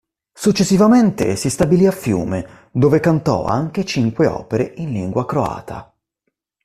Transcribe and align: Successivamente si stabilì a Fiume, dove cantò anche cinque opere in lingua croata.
Successivamente 0.33 1.35
si 1.35 1.51
stabilì 1.51 1.85
a 1.85 1.91
Fiume, 1.91 2.69
dove 2.71 2.99
cantò 2.99 3.45
anche 3.45 3.85
cinque 3.85 4.25
opere 4.25 4.73
in 4.77 4.93
lingua 4.93 5.27
croata. 5.27 5.93